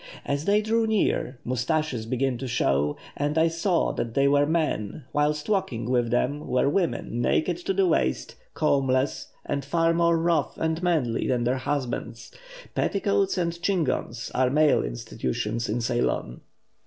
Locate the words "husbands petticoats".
11.57-13.37